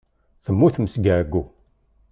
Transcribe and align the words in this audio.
Temmutem 0.43 0.85
seg 0.89 1.05
ɛeyyu. 1.15 1.43